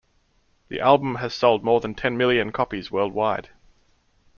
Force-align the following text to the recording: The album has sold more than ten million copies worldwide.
The 0.69 0.79
album 0.79 1.17
has 1.17 1.31
sold 1.31 1.63
more 1.63 1.79
than 1.79 1.93
ten 1.93 2.17
million 2.17 2.51
copies 2.51 2.89
worldwide. 2.89 3.49